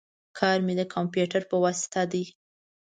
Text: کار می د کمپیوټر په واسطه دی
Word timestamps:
کار 0.37 0.57
می 0.65 0.73
د 0.77 0.81
کمپیوټر 0.93 1.41
په 1.51 1.55
واسطه 1.63 2.01
دی 2.11 2.23